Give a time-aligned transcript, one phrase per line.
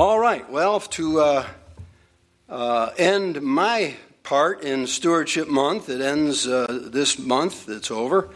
[0.00, 1.46] All right, well, to uh,
[2.48, 8.30] uh, end my part in Stewardship Month, it ends uh, this month, it's over.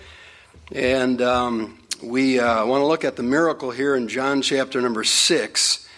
[0.72, 5.04] And um, we uh, want to look at the miracle here in John chapter number
[5.04, 5.88] 6,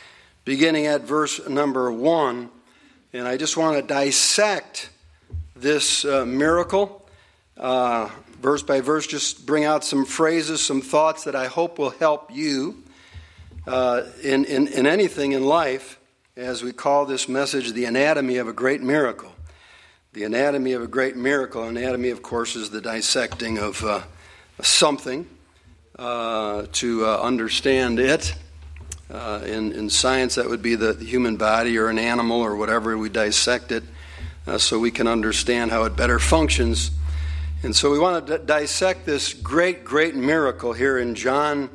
[0.44, 2.48] beginning at verse number 1.
[3.12, 4.90] And I just want to dissect
[5.56, 7.08] this uh, miracle,
[7.56, 8.08] uh,
[8.40, 12.32] verse by verse, just bring out some phrases, some thoughts that I hope will help
[12.32, 12.84] you
[13.66, 15.98] uh, in, in, in anything in life,
[16.36, 19.32] as we call this message the anatomy of a great miracle.
[20.12, 21.64] The anatomy of a great miracle.
[21.64, 24.02] Anatomy, of course, is the dissecting of uh,
[24.62, 25.26] something
[25.98, 28.34] uh, to uh, understand it.
[29.10, 32.56] Uh, in, in science, that would be the, the, human body or an animal or
[32.56, 32.98] whatever.
[32.98, 33.84] We dissect it
[34.46, 36.90] uh, so we can understand how it better functions.
[37.62, 41.70] And so we want to d- dissect this great, great miracle here in John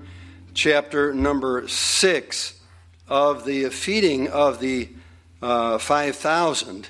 [0.54, 2.60] chapter number 6
[3.08, 4.90] of the feeding of the
[5.42, 6.90] uh, 5,000.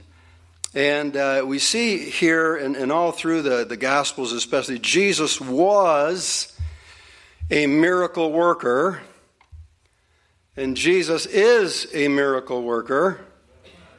[0.73, 6.57] And uh, we see here, and, and all through the, the Gospels especially, Jesus was
[7.49, 9.01] a miracle worker.
[10.55, 13.19] And Jesus is a miracle worker.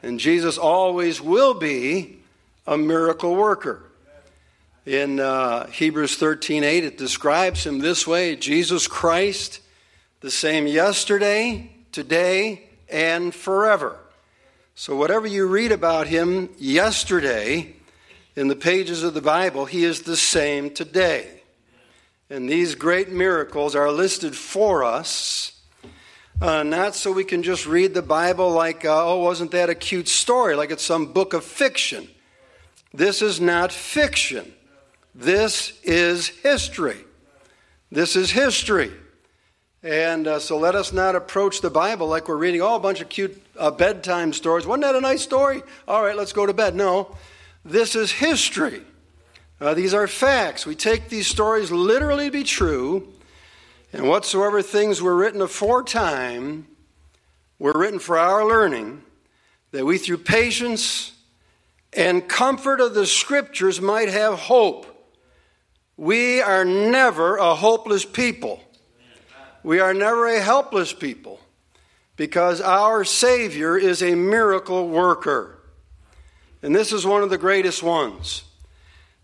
[0.03, 2.19] And Jesus always will be
[2.67, 3.83] a miracle worker.
[4.85, 9.61] In uh, Hebrews 13 8, it describes him this way Jesus Christ,
[10.21, 13.97] the same yesterday, today, and forever.
[14.75, 17.77] So, whatever you read about him yesterday
[18.35, 21.43] in the pages of the Bible, he is the same today.
[22.29, 25.61] And these great miracles are listed for us,
[26.41, 29.77] uh, not so we can just read the Bible like, uh, oh, wasn't that a
[29.77, 32.09] cute story, like it's some book of fiction.
[32.93, 34.53] This is not fiction.
[35.15, 36.99] This is history.
[37.91, 38.91] This is history.
[39.83, 43.01] And uh, so let us not approach the Bible like we're reading oh, a bunch
[43.01, 44.67] of cute uh, bedtime stories.
[44.67, 45.63] Wasn't that a nice story?
[45.89, 46.75] All right, let's go to bed.
[46.75, 47.17] No,
[47.65, 48.83] this is history.
[49.61, 50.65] Uh, these are facts.
[50.65, 53.13] We take these stories literally to be true,
[53.93, 56.67] and whatsoever things were written aforetime
[57.59, 59.03] were written for our learning,
[59.71, 61.13] that we through patience
[61.93, 64.92] and comfort of the Scriptures might have hope.
[66.03, 68.61] We are never a hopeless people.
[69.63, 71.39] We are never a helpless people
[72.17, 75.61] because our Savior is a miracle worker.
[76.61, 78.43] And this is one of the greatest ones.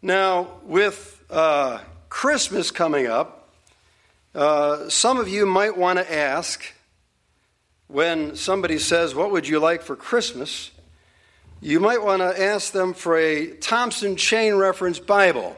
[0.03, 1.81] Now, with uh,
[2.11, 3.53] Christmas coming up,
[4.33, 6.63] uh, some of you might want to ask
[7.89, 10.71] when somebody says, What would you like for Christmas?
[11.61, 15.57] You might want to ask them for a Thompson Chain Reference Bible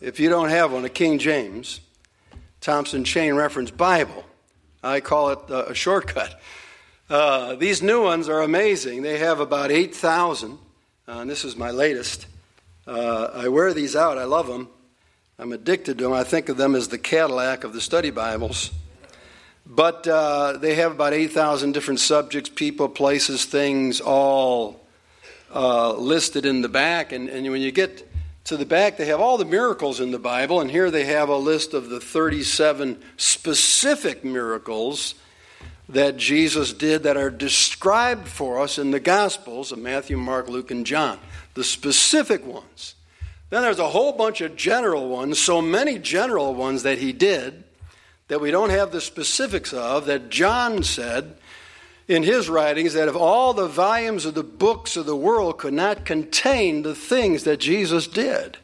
[0.00, 1.80] if you don't have one, a King James,
[2.60, 4.24] Thompson Chain Reference Bible.
[4.82, 6.40] I call it uh, a shortcut.
[7.08, 9.02] Uh, these new ones are amazing.
[9.02, 12.26] They have about 8,000, uh, and this is my latest.
[12.86, 14.16] Uh, I wear these out.
[14.16, 14.68] I love them.
[15.38, 16.12] I'm addicted to them.
[16.12, 18.70] I think of them as the Cadillac of the study Bibles.
[19.66, 24.84] But uh, they have about 8,000 different subjects, people, places, things, all
[25.54, 27.12] uh, listed in the back.
[27.12, 28.09] And, and when you get
[28.44, 31.28] to the back, they have all the miracles in the Bible, and here they have
[31.28, 35.14] a list of the 37 specific miracles
[35.88, 40.70] that Jesus did that are described for us in the Gospels of Matthew, Mark, Luke,
[40.70, 41.18] and John.
[41.54, 42.94] The specific ones.
[43.50, 47.64] Then there's a whole bunch of general ones, so many general ones that he did
[48.28, 51.36] that we don't have the specifics of, that John said
[52.10, 55.72] in his writings that if all the volumes of the books of the world could
[55.72, 58.58] not contain the things that Jesus did.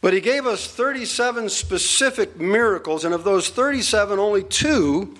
[0.00, 5.14] But he gave us 37 specific miracles, and of those 37, only two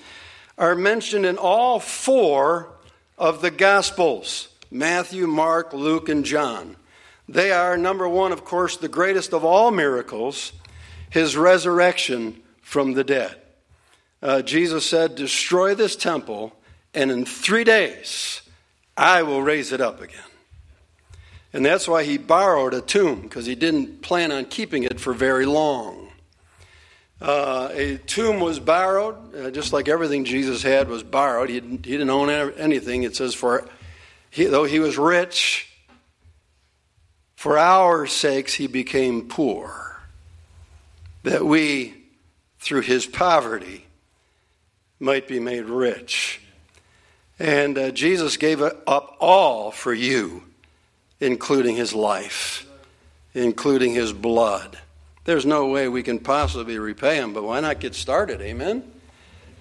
[0.56, 2.70] are mentioned in all four
[3.18, 6.74] of the Gospels Matthew, Mark, Luke, and John.
[7.28, 10.54] They are, number one, of course, the greatest of all miracles,
[11.10, 13.36] his resurrection from the dead.
[14.22, 16.56] Uh, Jesus said, Destroy this temple
[16.94, 18.42] and in three days
[18.96, 20.20] I will raise it up again.
[21.52, 25.12] And that's why he borrowed a tomb, because he didn't plan on keeping it for
[25.12, 26.08] very long.
[27.20, 31.48] Uh, a tomb was borrowed, uh, just like everything Jesus had was borrowed.
[31.48, 33.04] He didn't, he didn't own anything.
[33.04, 33.68] It says, for
[34.30, 35.70] he, though he was rich,
[37.36, 40.00] for our sakes he became poor,
[41.22, 41.94] that we,
[42.58, 43.86] through his poverty,
[44.98, 46.40] might be made rich.
[47.38, 50.44] And uh, Jesus gave up all for you,
[51.20, 52.66] including his life,
[53.34, 54.78] including his blood.
[55.24, 58.40] There's no way we can possibly repay him, but why not get started?
[58.40, 58.84] Amen?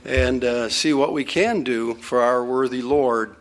[0.05, 3.35] and uh, see what we can do for our worthy Lord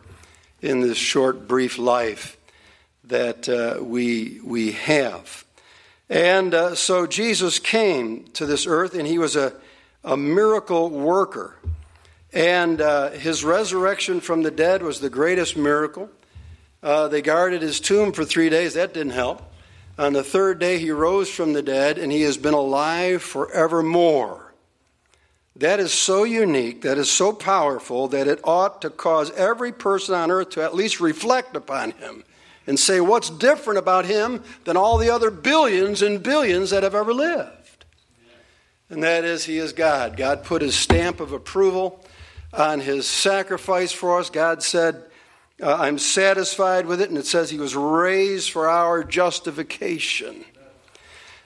[0.61, 2.37] in this short, brief life
[3.05, 5.45] that uh, we, we have.
[6.09, 9.55] And uh, so Jesus came to this earth, and he was a,
[10.05, 11.57] a miracle worker.
[12.33, 16.11] And uh, his resurrection from the dead was the greatest miracle.
[16.83, 18.75] Uh, they guarded his tomb for three days.
[18.75, 19.43] That didn't help.
[19.99, 24.55] On the third day, he rose from the dead, and he has been alive forevermore.
[25.57, 30.15] That is so unique, that is so powerful, that it ought to cause every person
[30.15, 32.25] on earth to at least reflect upon him
[32.67, 36.95] and say, What's different about him than all the other billions and billions that have
[36.95, 37.85] ever lived?
[38.89, 40.17] And that is, he is God.
[40.17, 42.05] God put his stamp of approval
[42.53, 44.31] on his sacrifice for us.
[44.31, 45.05] God said,
[45.63, 47.09] uh, I'm satisfied with it.
[47.09, 50.45] And it says he was raised for our justification.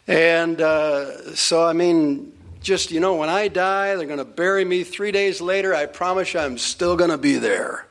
[0.06, 4.64] And uh, so, I mean, just, you know, when I die, they're going to bury
[4.64, 5.74] me three days later.
[5.74, 7.86] I promise you I'm still going to be there.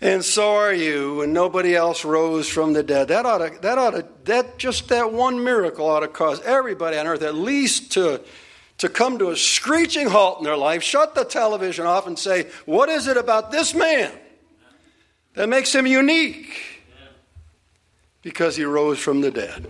[0.00, 3.08] And so are you, and nobody else rose from the dead.
[3.08, 6.98] That ought to, that ought to, that just that one miracle ought to cause everybody
[6.98, 8.20] on earth at least to
[8.78, 12.46] to come to a screeching halt in their life, shut the television off, and say,
[12.64, 14.12] What is it about this man
[15.34, 16.82] that makes him unique?
[18.22, 19.66] Because he rose from the dead.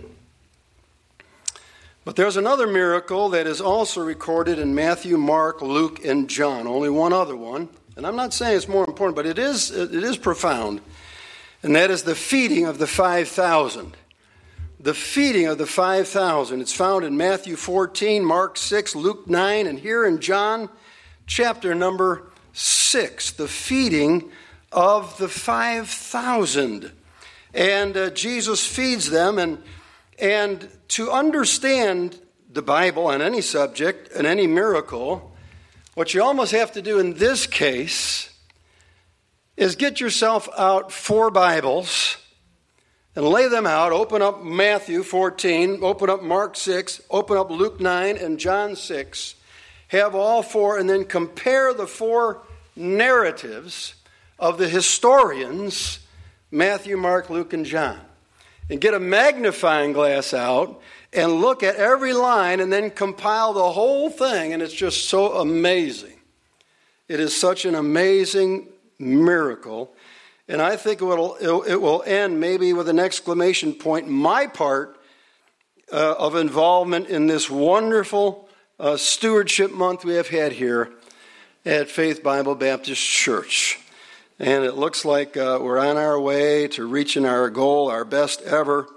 [2.03, 6.65] But there's another miracle that is also recorded in Matthew, Mark, Luke, and John.
[6.65, 7.67] Only one other one.
[7.97, 10.79] And I'm not saying it's more important, but it is, it is profound.
[11.61, 13.97] And that is the feeding of the 5,000
[14.87, 16.61] the feeding of the 5,000.
[16.61, 20.69] It's found in Matthew 14, Mark 6, Luke 9, and here in John
[21.25, 24.31] chapter number 6, the feeding
[24.71, 26.93] of the 5,000.
[27.53, 29.61] And uh, Jesus feeds them, and,
[30.19, 32.17] and to understand
[32.49, 35.35] the Bible on any subject and any miracle,
[35.95, 38.29] what you almost have to do in this case
[39.57, 42.15] is get yourself out four Bibles
[43.17, 43.91] and lay them out.
[43.91, 49.33] Open up Matthew 14, open up Mark 6, open up Luke 9 and John 6.
[49.87, 52.43] Have all four, and then compare the four
[52.75, 53.95] narratives
[54.37, 55.99] of the historians
[56.51, 57.99] Matthew, Mark, Luke, and John.
[58.69, 60.79] And get a magnifying glass out
[61.11, 65.39] and look at every line and then compile the whole thing, and it's just so
[65.39, 66.19] amazing.
[67.07, 68.67] It is such an amazing
[68.99, 69.95] miracle
[70.47, 74.97] and I think it will, it will end maybe with an exclamation point, my part
[75.91, 78.47] uh, of involvement in this wonderful
[78.79, 80.91] uh, stewardship month we have had here
[81.65, 83.79] at Faith Bible Baptist Church.
[84.39, 88.41] And it looks like uh, we're on our way to reaching our goal, our best
[88.43, 88.87] ever,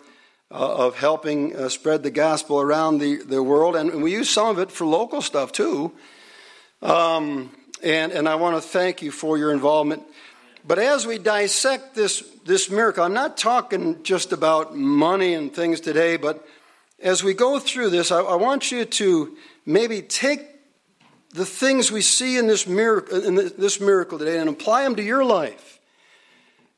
[0.50, 3.74] uh, of helping uh, spread the gospel around the, the world.
[3.74, 5.92] And we use some of it for local stuff too.
[6.82, 7.50] Um,
[7.82, 10.02] and, and I want to thank you for your involvement.
[10.70, 15.80] But as we dissect this, this miracle, I'm not talking just about money and things
[15.80, 16.46] today, but
[17.00, 19.36] as we go through this, I, I want you to
[19.66, 20.46] maybe take
[21.34, 25.02] the things we see in this miracle, in this miracle today and apply them to
[25.02, 25.80] your life.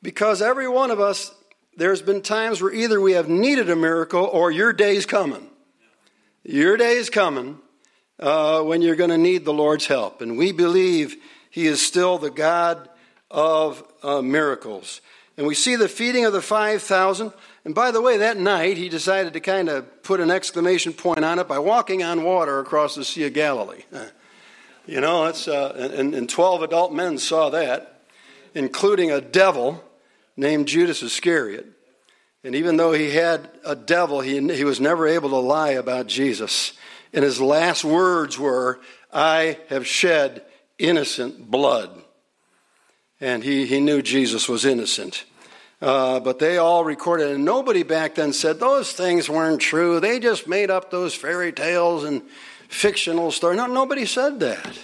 [0.01, 1.31] Because every one of us,
[1.77, 5.51] there's been times where either we have needed a miracle or your day's coming.
[6.45, 7.59] Your day is coming
[8.19, 10.23] uh, when you're going to need the Lord's help.
[10.23, 11.15] And we believe
[11.51, 12.89] He is still the God
[13.33, 15.01] of uh, miracles.
[15.37, 17.33] And we see the feeding of the 5,000.
[17.65, 21.25] And by the way, that night he decided to kind of put an exclamation point
[21.25, 23.83] on it by walking on water across the Sea of Galilee.
[24.85, 28.03] You know, uh, and, and 12 adult men saw that,
[28.53, 29.81] including a devil
[30.37, 31.67] named Judas Iscariot.
[32.43, 36.09] And even though he had a devil, he, he was never able to lie about
[36.09, 36.73] Jesus.
[37.13, 38.81] And his last words were,
[39.13, 40.43] I have shed
[40.79, 42.02] innocent blood
[43.23, 45.25] and he, he knew Jesus was innocent.
[45.81, 50.01] Uh, but they all recorded, and nobody back then said those things weren't true.
[50.01, 52.23] They just made up those fairy tales and
[52.69, 53.57] fictional stories.
[53.57, 54.79] No, nobody said that.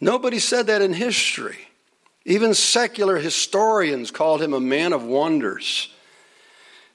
[0.00, 1.58] Nobody said that in history.
[2.24, 5.92] Even secular historians called him a man of wonders.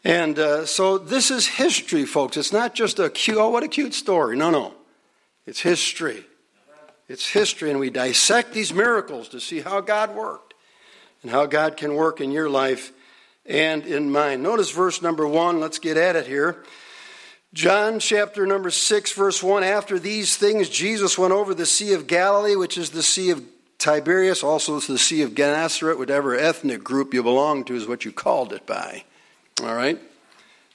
[0.03, 2.35] And uh, so this is history, folks.
[2.35, 4.35] It's not just a cute, oh, what a cute story.
[4.37, 4.73] No, no.
[5.45, 6.25] It's history.
[7.07, 10.53] It's history, and we dissect these miracles to see how God worked
[11.21, 12.91] and how God can work in your life
[13.45, 14.41] and in mine.
[14.41, 15.59] Notice verse number one.
[15.59, 16.63] Let's get at it here.
[17.53, 22.05] John chapter number 6, verse 1 After these things, Jesus went over the Sea of
[22.05, 23.43] Galilee, which is the Sea of
[23.77, 28.11] Tiberias, also the Sea of Gennesaret, whatever ethnic group you belong to is what you
[28.11, 29.05] called it by.
[29.63, 29.99] All right?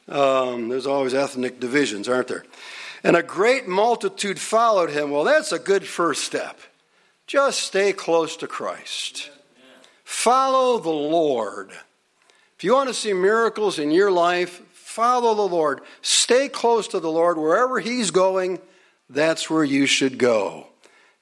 [0.09, 2.45] Um, there's always ethnic divisions, aren't there?
[3.03, 5.11] And a great multitude followed him.
[5.11, 6.59] Well, that's a good first step.
[7.27, 9.31] Just stay close to Christ.
[10.05, 11.71] Follow the Lord.
[12.57, 15.81] If you want to see miracles in your life, follow the Lord.
[16.03, 17.39] Stay close to the Lord.
[17.39, 18.59] Wherever He's going,
[19.09, 20.67] that's where you should go.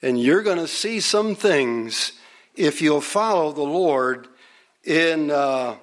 [0.03, 2.13] And you're going to see some things
[2.57, 4.27] if you'll follow the Lord
[4.85, 5.77] in uh,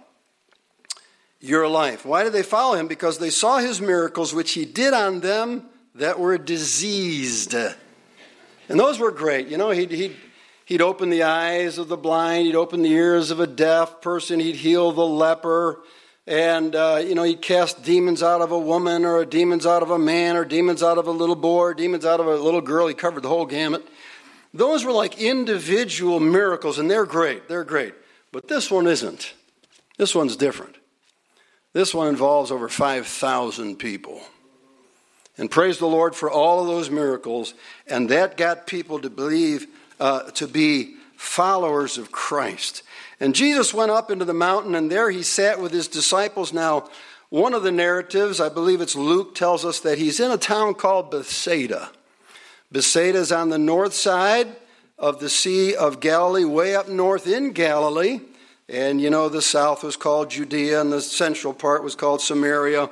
[1.39, 2.05] your life.
[2.05, 2.87] Why did they follow Him?
[2.87, 7.53] Because they saw His miracles, which He did on them that were diseased.
[7.53, 9.47] And those were great.
[9.47, 10.15] You know, he'd, he'd,
[10.65, 14.39] he'd open the eyes of the blind, he'd open the ears of a deaf person,
[14.39, 15.79] he'd heal the leper,
[16.27, 19.91] and, uh, you know, he'd cast demons out of a woman, or demons out of
[19.91, 22.61] a man, or demons out of a little boy, or demons out of a little
[22.61, 22.87] girl.
[22.87, 23.87] He covered the whole gamut.
[24.53, 27.47] Those were like individual miracles, and they're great.
[27.47, 27.93] They're great.
[28.31, 29.33] But this one isn't.
[29.97, 30.75] This one's different.
[31.73, 34.21] This one involves over 5,000 people.
[35.37, 37.53] And praise the Lord for all of those miracles.
[37.87, 39.67] And that got people to believe,
[39.99, 42.83] uh, to be followers of Christ.
[43.19, 46.53] And Jesus went up into the mountain, and there he sat with his disciples.
[46.53, 46.89] Now,
[47.29, 50.73] one of the narratives, I believe it's Luke, tells us that he's in a town
[50.75, 51.91] called Bethsaida.
[52.71, 54.47] Bethsaida is on the north side
[54.97, 58.21] of the Sea of Galilee, way up north in Galilee.
[58.67, 62.89] And you know, the south was called Judea, and the central part was called Samaria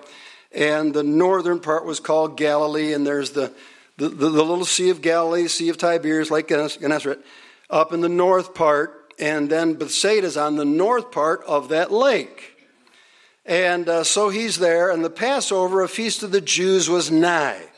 [0.54, 3.52] and the northern part was called Galilee, and there's the,
[3.98, 7.20] the, the, the little Sea of Galilee, Sea of Tiberias, Lake Gennesaret,
[7.70, 12.58] up in the north part, and then Bethsaida's on the north part of that lake.
[13.46, 17.70] And uh, so he's there, and the Passover, a feast of the Jews, was nigh.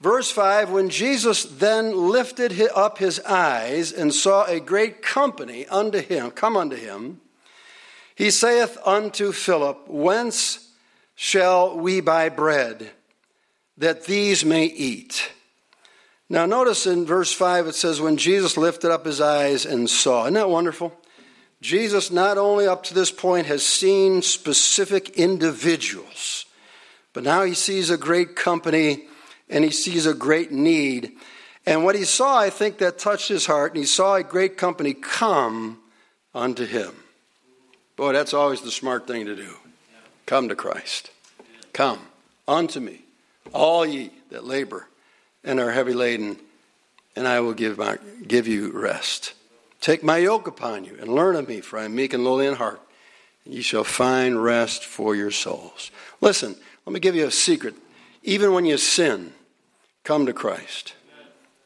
[0.00, 6.00] Verse 5 When Jesus then lifted up his eyes and saw a great company unto
[6.00, 7.20] him, come unto him,
[8.14, 10.67] he saith unto Philip, Whence
[11.20, 12.92] shall we buy bread
[13.76, 15.32] that these may eat?
[16.28, 20.22] Now, notice in verse 5 it says, When Jesus lifted up his eyes and saw.
[20.22, 20.96] Isn't that wonderful?
[21.60, 26.46] Jesus, not only up to this point, has seen specific individuals,
[27.12, 29.08] but now he sees a great company
[29.50, 31.12] and he sees a great need.
[31.66, 34.56] And what he saw, I think, that touched his heart, and he saw a great
[34.56, 35.80] company come
[36.32, 36.94] unto him.
[37.96, 39.52] Boy, that's always the smart thing to do.
[40.28, 41.10] Come to Christ.
[41.72, 42.00] Come
[42.46, 43.00] unto me,
[43.54, 44.86] all ye that labor
[45.42, 46.36] and are heavy laden,
[47.16, 49.32] and I will give, my, give you rest.
[49.80, 52.44] Take my yoke upon you and learn of me, for I am meek and lowly
[52.44, 52.78] in heart,
[53.46, 55.90] and ye shall find rest for your souls.
[56.20, 57.74] Listen, let me give you a secret.
[58.22, 59.32] Even when you sin,
[60.04, 60.92] come to Christ.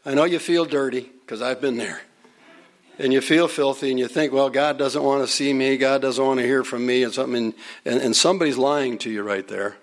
[0.07, 2.03] I know you feel dirty, because I've been there
[2.99, 6.03] and you feel filthy and you think, well, God doesn't want to see me, God
[6.03, 9.47] doesn't want to hear from me, and something, and, and somebody's lying to you right
[9.49, 9.77] there.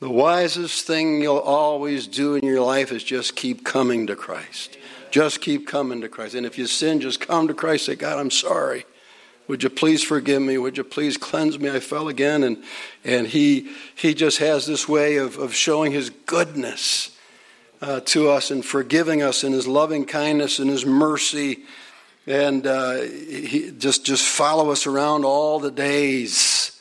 [0.00, 4.78] The wisest thing you'll always do in your life is just keep coming to Christ.
[5.10, 6.34] Just keep coming to Christ.
[6.34, 7.84] And if you sin, just come to Christ.
[7.84, 8.86] Say, God, I'm sorry.
[9.46, 10.56] Would you please forgive me?
[10.56, 11.68] Would you please cleanse me?
[11.68, 12.44] I fell again.
[12.44, 12.62] And,
[13.04, 17.14] and he, he just has this way of, of showing his goodness
[17.82, 21.64] uh, to us and forgiving us in his loving kindness and his mercy
[22.26, 26.80] and uh, he, just just follow us around all the days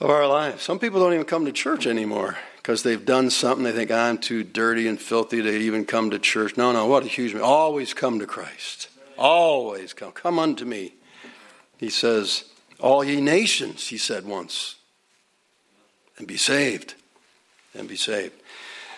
[0.00, 0.62] of our lives.
[0.62, 3.64] Some people don't even come to church anymore because they've done something.
[3.64, 6.56] They think I'm too dirty and filthy to even come to church.
[6.56, 8.88] No, no, what a huge always come to Christ.
[9.16, 10.12] Always come.
[10.12, 10.94] Come unto me.
[11.76, 12.44] He says,
[12.80, 14.76] "All ye nations," he said once,
[16.16, 16.94] and be saved,
[17.74, 18.34] and be saved.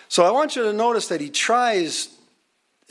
[0.09, 2.09] So I want you to notice that he tries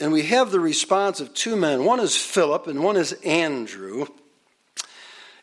[0.01, 1.85] and we have the response of two men.
[1.85, 4.07] One is Philip, and one is Andrew.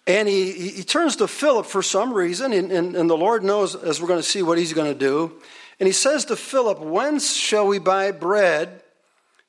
[0.05, 3.77] And he, he turns to Philip for some reason, and, and, and the Lord knows,
[3.77, 5.41] as we're going to see, what he's going to do.
[5.79, 8.83] And he says to Philip, Whence shall we buy bread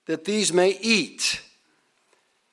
[0.06, 1.42] that these may eat?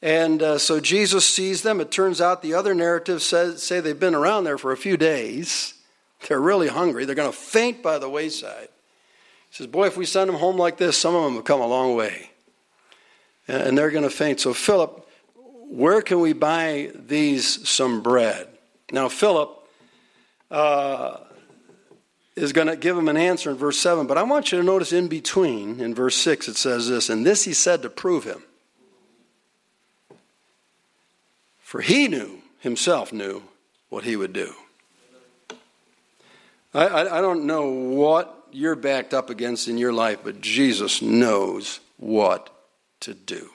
[0.00, 1.80] And uh, so Jesus sees them.
[1.80, 4.96] It turns out the other narratives says, say they've been around there for a few
[4.96, 5.74] days.
[6.28, 7.04] They're really hungry.
[7.04, 8.68] They're going to faint by the wayside.
[9.50, 11.60] He says, Boy, if we send them home like this, some of them have come
[11.60, 12.30] a long way
[13.48, 14.40] and they're going to faint.
[14.40, 15.06] So, Philip,
[15.68, 18.48] where can we buy these some bread?
[18.90, 19.50] Now, Philip
[20.50, 21.18] uh,
[22.36, 24.64] is going to give him an answer in verse 7, but I want you to
[24.64, 28.24] notice in between, in verse 6, it says this, and this he said to prove
[28.24, 28.42] him.
[31.60, 33.42] For he knew, himself knew,
[33.88, 34.52] what he would do.
[36.72, 41.02] I, I, I don't know what you're backed up against in your life, but Jesus
[41.02, 42.55] knows what
[43.00, 43.50] to do.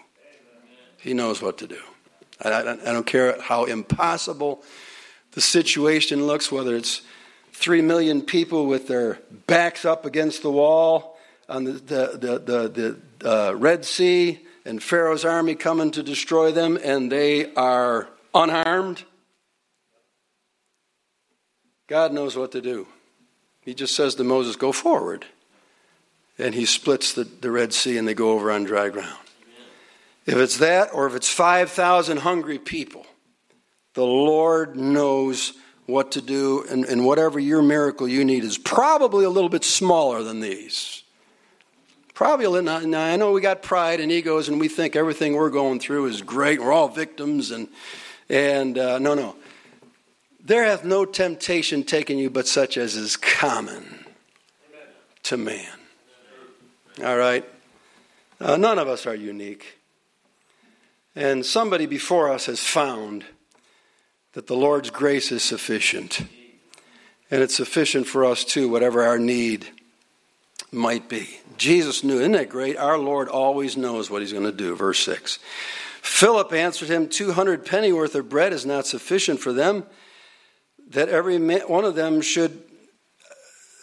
[0.98, 1.82] He knows what to do.
[2.42, 4.64] I, I, I don't care how impossible
[5.32, 7.02] the situation looks, whether it's
[7.54, 11.18] three million people with their backs up against the wall
[11.48, 16.78] on the, the, the, the, uh, Red Sea and Pharaoh's army coming to destroy them,
[16.84, 19.04] and they are unharmed.
[21.88, 22.88] God knows what to do.
[23.62, 25.26] He just says to Moses, Go forward.
[26.38, 29.14] And he splits the, the Red Sea and they go over on dry ground.
[30.26, 33.06] If it's that, or if it's 5,000 hungry people,
[33.94, 35.54] the Lord knows
[35.86, 39.64] what to do, and, and whatever your miracle you need is probably a little bit
[39.64, 41.04] smaller than these.
[42.14, 42.88] Probably a little.
[42.88, 46.06] Now, I know we got pride and egos, and we think everything we're going through
[46.06, 46.62] is great.
[46.62, 47.68] We're all victims, and
[48.30, 49.36] and uh, no, no.
[50.44, 54.06] There hath no temptation taken you but such as is common
[55.24, 55.68] to man.
[57.04, 57.48] All right?
[58.40, 59.81] Uh, none of us are unique.
[61.16, 63.26] And somebody before us has found
[64.34, 66.22] that the Lord's grace is sufficient.
[67.30, 69.68] And it's sufficient for us too, whatever our need
[70.72, 71.40] might be.
[71.58, 72.78] Jesus knew, isn't that great?
[72.78, 74.76] Our Lord always knows what he's going to do.
[74.76, 75.40] Verse 6.
[76.02, 79.86] Philip answered him, 200 pennyworth of bread is not sufficient for them,
[80.90, 82.64] that every one of them should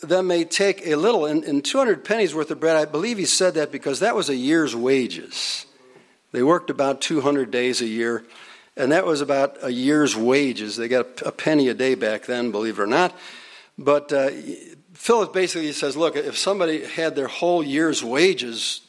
[0.02, 1.26] them may take a little.
[1.26, 4.28] And, and 200 pennies worth of bread, I believe he said that because that was
[4.28, 5.66] a year's wages.
[6.38, 8.24] They worked about 200 days a year,
[8.76, 10.76] and that was about a year's wages.
[10.76, 13.12] They got a penny a day back then, believe it or not.
[13.76, 14.30] But uh,
[14.92, 18.82] Philip basically says, look, if somebody had their whole year's wages,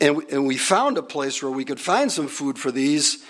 [0.00, 3.24] and we, and we found a place where we could find some food for these,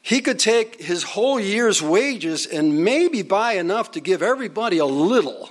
[0.00, 4.86] he could take his whole year's wages and maybe buy enough to give everybody a
[4.86, 5.50] little.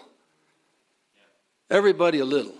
[1.70, 2.57] Everybody a little.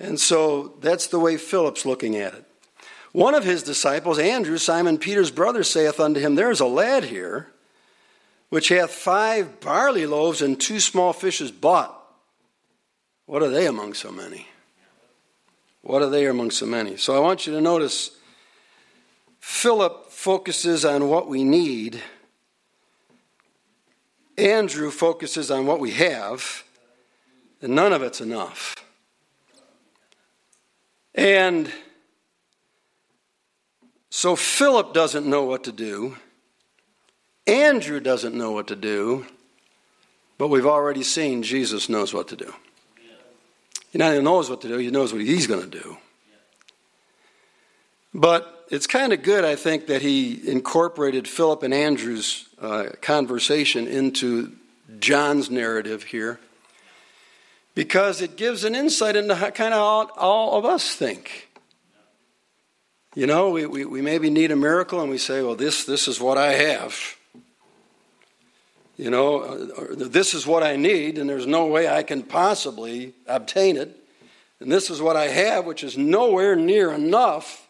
[0.00, 2.44] And so that's the way Philip's looking at it.
[3.12, 7.04] One of his disciples, Andrew, Simon Peter's brother, saith unto him, There is a lad
[7.04, 7.52] here
[8.48, 11.96] which hath five barley loaves and two small fishes bought.
[13.26, 14.48] What are they among so many?
[15.82, 16.96] What are they among so many?
[16.96, 18.10] So I want you to notice
[19.38, 22.02] Philip focuses on what we need,
[24.36, 26.64] Andrew focuses on what we have,
[27.60, 28.74] and none of it's enough.
[31.14, 31.70] And
[34.10, 36.16] so Philip doesn't know what to do.
[37.46, 39.26] Andrew doesn't know what to do.
[40.38, 42.54] But we've already seen Jesus knows what to do.
[43.90, 45.98] He not only knows what to do, he knows what he's going to do.
[48.14, 53.86] But it's kind of good, I think, that he incorporated Philip and Andrew's uh, conversation
[53.86, 54.52] into
[54.98, 56.40] John's narrative here
[57.80, 61.48] because it gives an insight into how kind of all, of us think.
[63.14, 66.06] You know, we, we, we maybe need a miracle and we say, well, this, this
[66.06, 66.94] is what I have.
[68.98, 73.14] You know, uh, this is what I need and there's no way I can possibly
[73.26, 73.96] obtain it.
[74.60, 77.66] And this is what I have, which is nowhere near enough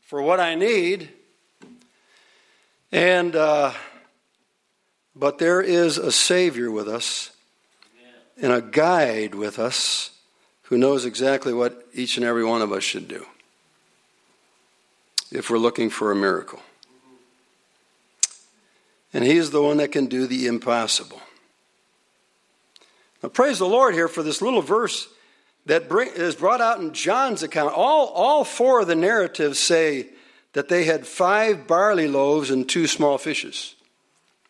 [0.00, 1.10] for what I need.
[2.90, 3.74] And, uh,
[5.14, 7.35] but there is a Savior with us
[8.40, 10.10] and a guide with us
[10.64, 13.24] who knows exactly what each and every one of us should do
[15.30, 16.60] if we're looking for a miracle.
[19.12, 21.20] And He is the one that can do the impossible.
[23.22, 25.08] Now, praise the Lord here for this little verse
[25.64, 27.72] that bring, is brought out in John's account.
[27.74, 30.08] All, all four of the narratives say
[30.52, 33.74] that they had five barley loaves and two small fishes.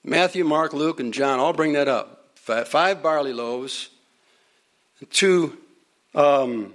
[0.05, 2.16] Matthew, Mark, Luke, and John all bring that up
[2.47, 3.91] five barley loaves,
[5.11, 5.59] two
[6.15, 6.73] um,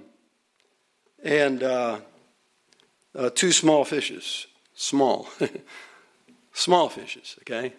[1.22, 2.00] and uh,
[3.14, 4.46] uh, two small fishes.
[4.74, 5.28] Small,
[6.52, 7.36] small fishes.
[7.40, 7.72] Okay,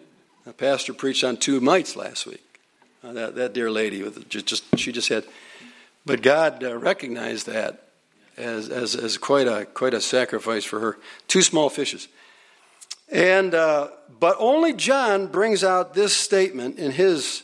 [0.44, 2.42] the pastor preached on two mites last week.
[3.02, 5.24] Uh, that that dear lady with just, just she just had,
[6.06, 7.88] but God uh, recognized that
[8.36, 10.98] as, as as quite a quite a sacrifice for her.
[11.28, 12.08] Two small fishes.
[13.12, 17.43] And uh, but only John brings out this statement in his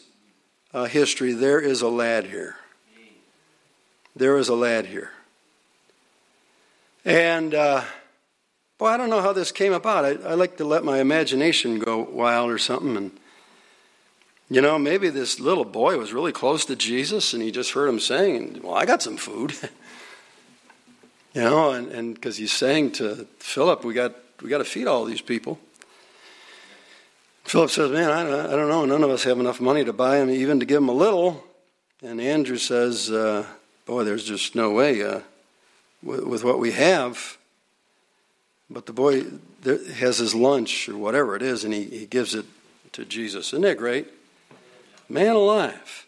[0.73, 2.57] uh, history, there is a lad here.
[4.15, 5.11] There is a lad here.
[7.05, 7.85] And, uh,
[8.79, 10.05] boy, I don't know how this came about.
[10.05, 12.97] I, I like to let my imagination go wild or something.
[12.97, 13.11] And,
[14.51, 17.89] you know, maybe this little boy was really close to Jesus and he just heard
[17.89, 19.55] him saying, Well, I got some food.
[21.35, 25.05] you know, and because he's saying to Philip, we got, we got to feed all
[25.05, 25.59] these people.
[27.45, 28.85] Philip says, Man, I, I don't know.
[28.85, 31.45] None of us have enough money to buy him, even to give him a little.
[32.03, 33.47] And Andrew says, uh,
[33.87, 35.21] Boy, there's just no way uh,
[36.03, 37.37] with, with, what we have.
[38.71, 39.25] But the boy
[39.65, 42.47] has his lunch or whatever it is, and he, he gives it
[42.93, 43.49] to Jesus.
[43.49, 44.07] Isn't that great?
[45.09, 46.07] Man alive.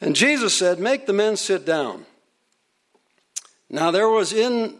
[0.00, 2.06] And Jesus said, Make the men sit down.
[3.68, 4.76] Now there was in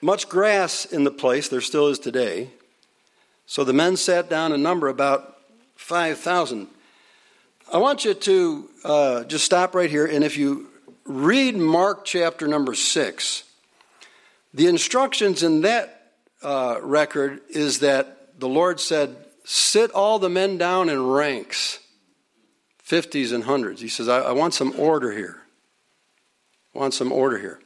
[0.00, 2.50] much grass in the place, there still is today.
[3.46, 5.38] So the men sat down in number about
[5.76, 6.68] 5,000.
[7.72, 10.68] I want you to uh, just stop right here, and if you
[11.04, 13.44] read Mark chapter number 6,
[14.52, 20.56] the instructions in that uh, record is that the Lord said, Sit all the men
[20.56, 21.80] down in ranks,
[22.86, 23.80] 50s and hundreds.
[23.80, 25.42] He says, I, I want some order here.
[26.74, 27.60] I want some order here.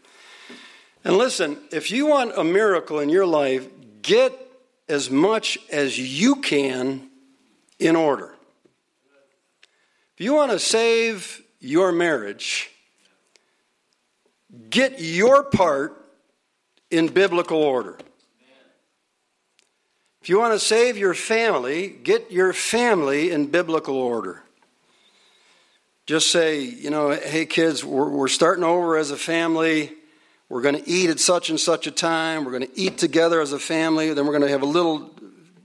[1.05, 3.69] And listen, if you want a miracle in your life,
[4.03, 4.48] get
[4.89, 7.09] as much as you can
[7.79, 8.35] in order.
[10.17, 12.71] If you want to save your marriage,
[14.71, 15.95] get your part
[16.91, 17.99] in biblical order.
[20.23, 24.43] If you want to save your family, get your family in biblical order.
[26.07, 29.93] Just say, you know, hey kids, we're, we're starting over as a family.
[30.49, 32.45] We're going to eat at such and such a time.
[32.45, 34.13] We're going to eat together as a family.
[34.15, 35.11] Then we're going to have a little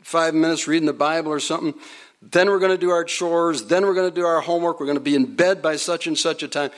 [0.02, 1.74] five minutes reading the Bible or something.
[2.22, 3.66] Then we're going to do our chores.
[3.66, 4.80] Then we're going to do our homework.
[4.80, 6.72] We're going to be in bed by such and such a time.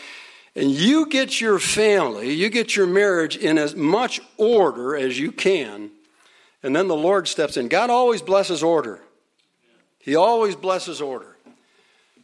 [0.56, 5.32] And you get your family, you get your marriage in as much order as you
[5.32, 5.92] can.
[6.64, 7.68] And then the Lord steps in.
[7.68, 9.02] God always blesses order.
[10.00, 11.36] He always blesses order.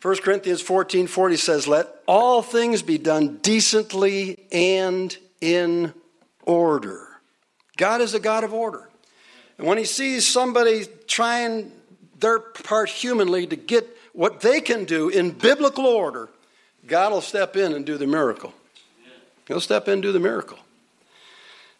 [0.01, 5.93] 1 Corinthians 14 40 says, Let all things be done decently and in
[6.43, 7.07] order.
[7.77, 8.87] God is a God of order.
[9.57, 11.71] And when He sees somebody trying
[12.19, 16.29] their part humanly to get what they can do in biblical order,
[16.85, 18.53] God will step in and do the miracle.
[19.47, 20.59] He'll step in and do the miracle.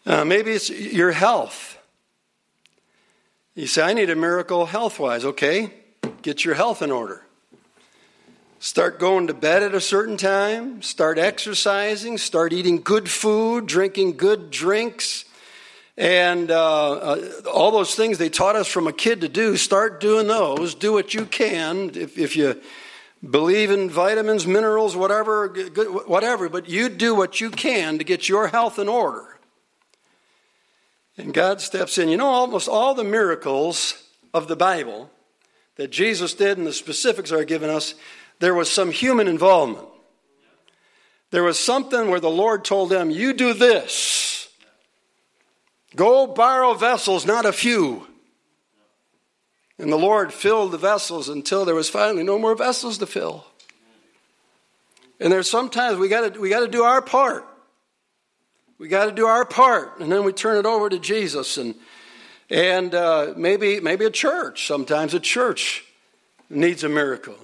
[0.04, 1.78] Uh, maybe it's your health.
[3.54, 5.24] You say, I need a miracle health wise.
[5.24, 5.72] Okay,
[6.22, 7.22] get your health in order.
[8.62, 14.16] Start going to bed at a certain time, start exercising, start eating good food, drinking
[14.16, 15.24] good drinks,
[15.96, 19.56] and uh, uh, all those things they taught us from a kid to do.
[19.56, 20.76] Start doing those.
[20.76, 21.90] Do what you can.
[21.96, 22.62] If, if you
[23.28, 25.48] believe in vitamins, minerals, whatever,
[26.06, 29.38] whatever, but you do what you can to get your health in order.
[31.16, 32.08] And God steps in.
[32.08, 35.10] You know, almost all the miracles of the Bible
[35.74, 37.96] that Jesus did, and the specifics are given us,
[38.42, 39.86] there was some human involvement.
[41.30, 44.48] There was something where the Lord told them, You do this.
[45.94, 48.04] Go borrow vessels, not a few.
[49.78, 53.46] And the Lord filled the vessels until there was finally no more vessels to fill.
[55.20, 57.46] And there's sometimes we got to we got to do our part.
[58.76, 61.76] We got to do our part, and then we turn it over to Jesus, and
[62.50, 64.66] and uh, maybe maybe a church.
[64.66, 65.84] Sometimes a church
[66.50, 67.38] needs a miracle.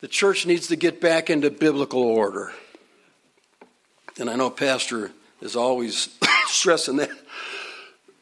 [0.00, 2.52] The church needs to get back into biblical order.
[4.18, 7.10] And I know Pastor is always stressing that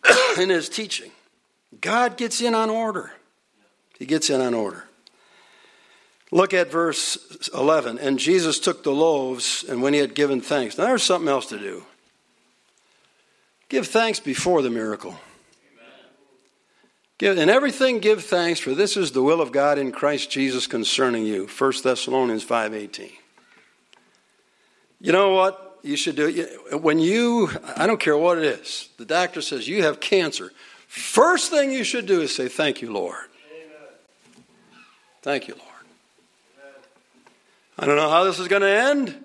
[0.38, 1.10] in his teaching.
[1.80, 3.12] God gets in on order.
[3.98, 4.84] He gets in on order.
[6.30, 7.98] Look at verse 11.
[7.98, 10.76] And Jesus took the loaves, and when he had given thanks.
[10.76, 11.84] Now, there's something else to do.
[13.68, 15.18] Give thanks before the miracle.
[17.18, 20.66] Give, in everything give thanks, for this is the will of God in Christ Jesus
[20.66, 21.46] concerning you.
[21.46, 23.12] 1 Thessalonians 5.18.
[25.00, 26.46] You know what you should do?
[26.72, 30.50] When you, I don't care what it is, the doctor says you have cancer.
[30.88, 33.26] First thing you should do is say, Thank you, Lord.
[35.22, 35.70] Thank you, Lord.
[37.78, 39.24] I don't know how this is going to end,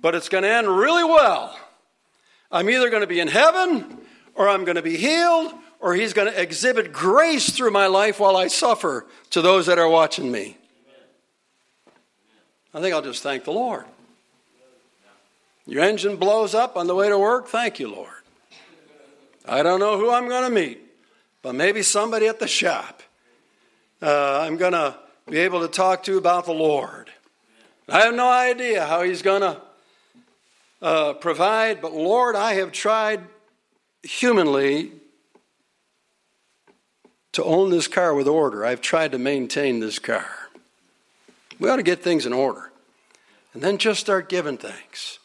[0.00, 1.58] but it's going to end really well.
[2.50, 3.98] I'm either going to be in heaven
[4.34, 8.20] or I'm going to be healed or he's going to exhibit grace through my life
[8.20, 10.58] while I suffer to those that are watching me.
[12.72, 13.84] I think I'll just thank the Lord.
[15.66, 17.48] Your engine blows up on the way to work.
[17.48, 18.08] Thank you, Lord.
[19.46, 20.80] I don't know who I'm going to meet,
[21.42, 23.02] but maybe somebody at the shop.
[24.02, 24.96] Uh, I'm going to
[25.28, 27.10] be able to talk to about the Lord.
[27.88, 29.60] I have no idea how He's going to
[30.82, 33.20] uh, provide, but Lord, I have tried
[34.02, 34.92] humanly
[37.32, 38.64] to own this car with order.
[38.64, 40.26] I've tried to maintain this car.
[41.58, 42.70] We ought to get things in order.
[43.52, 45.18] And then just start giving thanks.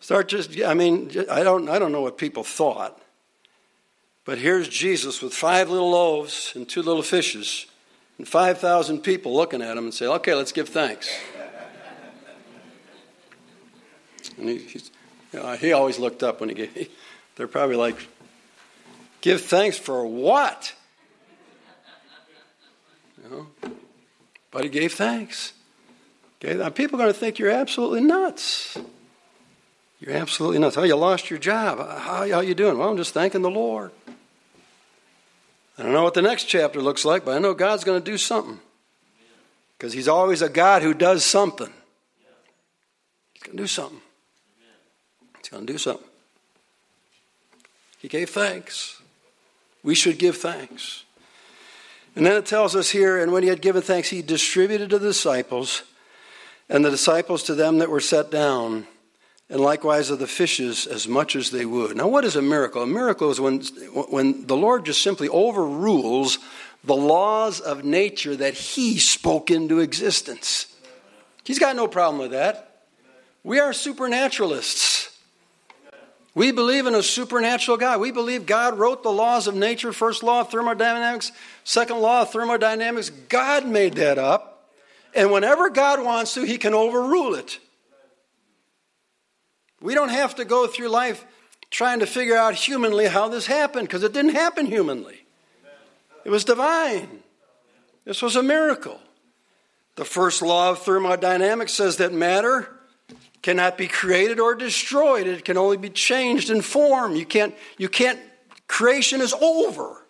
[0.00, 3.00] Start just, I mean, I don't, I don't know what people thought.
[4.24, 7.66] But here's Jesus with five little loaves and two little fishes,
[8.18, 11.08] and 5,000 people looking at him and say, okay, let's give thanks.
[14.38, 14.80] and he,
[15.32, 16.90] you know, he always looked up when he gave,
[17.36, 18.08] they're probably like,
[19.20, 20.74] give thanks for what?
[23.30, 23.46] Know?
[24.50, 25.52] But he gave thanks.
[26.42, 28.78] Okay, now people are going to think you're absolutely nuts.
[30.00, 30.78] You're absolutely nuts.
[30.78, 31.78] Oh, you lost your job.
[31.78, 32.78] Uh, how, how you doing?
[32.78, 33.90] Well, I'm just thanking the Lord.
[35.76, 38.10] I don't know what the next chapter looks like, but I know God's going to
[38.10, 38.58] do something.
[39.76, 41.72] Because He's always a God who does something.
[43.34, 44.00] He's going to do something.
[45.38, 46.06] He's going to do something.
[47.98, 49.00] He gave thanks.
[49.82, 51.04] We should give thanks.
[52.20, 54.98] And then it tells us here, and when he had given thanks, he distributed to
[54.98, 55.84] the disciples,
[56.68, 58.86] and the disciples to them that were set down,
[59.48, 61.96] and likewise of the fishes as much as they would.
[61.96, 62.82] Now, what is a miracle?
[62.82, 63.62] A miracle is when,
[64.10, 66.38] when the Lord just simply overrules
[66.84, 70.66] the laws of nature that he spoke into existence.
[71.44, 72.82] He's got no problem with that.
[73.44, 74.99] We are supernaturalists.
[76.34, 78.00] We believe in a supernatural God.
[78.00, 81.32] We believe God wrote the laws of nature, first law of thermodynamics,
[81.64, 83.10] second law of thermodynamics.
[83.10, 84.68] God made that up.
[85.14, 87.58] And whenever God wants to, he can overrule it.
[89.80, 91.24] We don't have to go through life
[91.70, 95.24] trying to figure out humanly how this happened because it didn't happen humanly.
[96.24, 97.22] It was divine.
[98.04, 99.00] This was a miracle.
[99.96, 102.68] The first law of thermodynamics says that matter
[103.42, 105.26] cannot be created or destroyed.
[105.26, 107.16] It can only be changed in form.
[107.16, 108.18] You can't, you can't,
[108.68, 110.04] creation is over.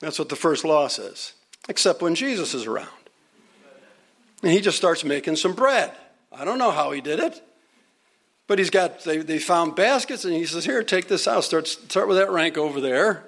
[0.00, 1.32] That's what the first law says,
[1.68, 2.88] except when Jesus is around.
[4.42, 5.92] And he just starts making some bread.
[6.30, 7.42] I don't know how he did it.
[8.46, 11.42] But he's got, they, they found baskets, and he says, Here, take this out.
[11.42, 13.24] Start, start with that rank over there.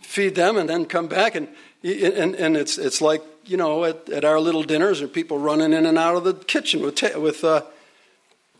[0.00, 1.34] Feed them, and then come back.
[1.36, 1.48] And,
[1.84, 5.72] and, and it's, it's like, you know, at, at our little dinners, are people running
[5.72, 7.62] in and out of the kitchen with, with uh,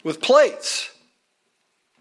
[0.05, 0.91] with plates.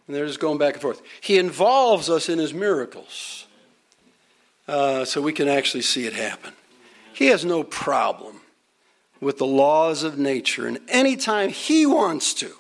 [0.06, 1.02] And they're just going back and forth.
[1.22, 3.46] He involves us in his miracles
[4.68, 6.54] uh, so we can actually see it happen.
[7.14, 8.42] He has no problem
[9.20, 12.52] with the laws of nature, and anytime he wants to.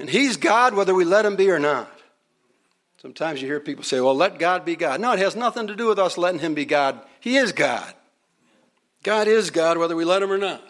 [0.00, 1.90] And he's God whether we let him be or not.
[3.02, 5.00] Sometimes you hear people say, well, let God be God.
[5.00, 7.00] No, it has nothing to do with us letting him be God.
[7.20, 7.92] He is God.
[9.02, 10.62] God is God whether we let him or not.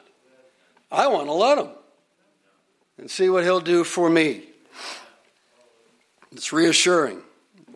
[0.91, 1.69] I want to let him
[3.03, 4.45] and see what He'll do for me.
[6.31, 7.21] It's reassuring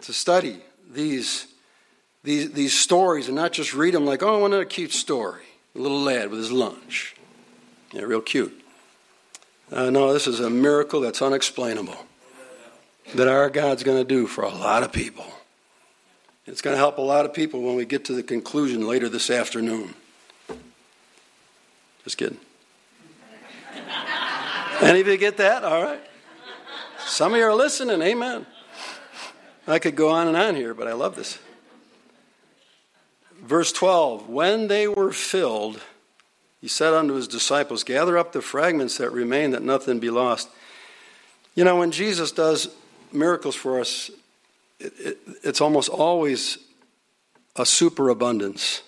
[0.03, 1.49] to study these,
[2.23, 5.43] these, these stories and not just read them like, oh, I want a cute story.
[5.75, 7.17] A little lad with his lunch.
[7.93, 8.63] Yeah, real cute.
[9.73, 11.97] Uh, no, this is a miracle that's unexplainable
[13.17, 15.27] that our God's going to do for a lot of people.
[16.47, 19.09] It's going to help a lot of people when we get to the conclusion later
[19.09, 19.95] this afternoon.
[22.05, 22.39] Just kidding.
[24.81, 25.65] Any of you get that?
[25.65, 26.01] All right.
[27.07, 28.03] Some of you are listening.
[28.03, 28.47] Amen.
[29.67, 31.39] I could go on and on here, but I love this.
[33.41, 35.81] Verse 12 When they were filled,
[36.61, 40.49] he said unto his disciples, Gather up the fragments that remain, that nothing be lost.
[41.55, 42.69] You know, when Jesus does
[43.13, 44.11] miracles for us,
[44.79, 46.59] it, it, it's almost always
[47.57, 48.83] a superabundance.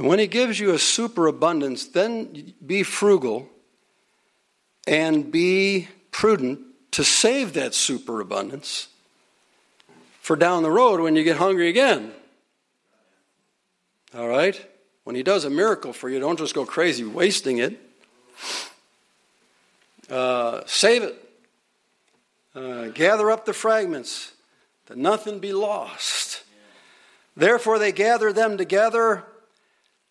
[0.00, 3.50] And when He gives you a superabundance, then be frugal
[4.86, 6.60] and be prudent
[6.92, 8.88] to save that superabundance
[10.22, 12.12] for down the road when you get hungry again.
[14.16, 14.58] All right?
[15.04, 17.78] When He does a miracle for you, don't just go crazy wasting it.
[20.08, 21.30] Uh, save it.
[22.54, 24.32] Uh, gather up the fragments,
[24.86, 26.42] that nothing be lost.
[27.36, 29.26] Therefore, they gather them together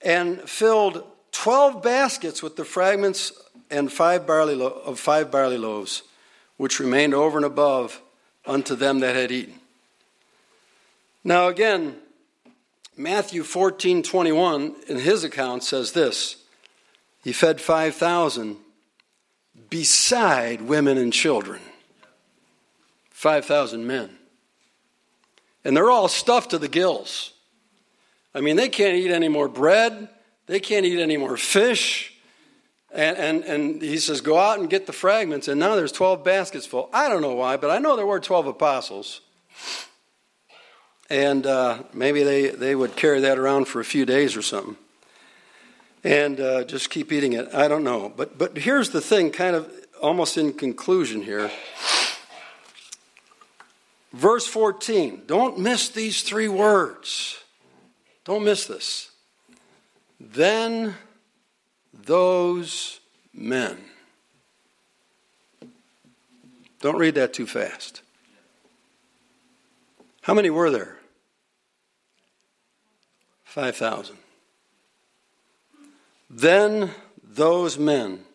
[0.01, 3.31] and filled 12 baskets with the fragments
[3.69, 6.03] and five barley lo- of five barley loaves,
[6.57, 8.01] which remained over and above
[8.45, 9.55] unto them that had eaten.
[11.23, 11.95] Now again,
[12.97, 16.37] Matthew 14, 21, in his account says this
[17.23, 18.57] He fed 5,000
[19.69, 21.61] beside women and children.
[23.11, 24.09] 5,000 men.
[25.65, 27.33] And they're all stuffed to the gills.
[28.33, 30.09] I mean, they can't eat any more bread,
[30.45, 32.13] they can't eat any more fish.
[32.91, 35.47] And, and, and he says, Go out and get the fragments.
[35.47, 36.89] And now there's 12 baskets full.
[36.91, 39.21] I don't know why, but I know there were 12 apostles.
[41.09, 44.75] And uh, maybe they, they would carry that around for a few days or something.
[46.03, 47.53] And uh, just keep eating it.
[47.53, 48.11] I don't know.
[48.15, 51.51] But, but here's the thing, kind of almost in conclusion here.
[54.13, 55.23] Verse 14.
[55.25, 57.43] Don't miss these three words.
[58.29, 59.09] Don't miss this.
[60.19, 60.93] Then
[61.91, 62.99] those
[63.33, 63.79] men.
[66.79, 68.03] Don't read that too fast.
[70.21, 70.99] How many were there?
[73.45, 74.15] 5,000.
[76.29, 76.91] Then
[77.27, 78.25] those men,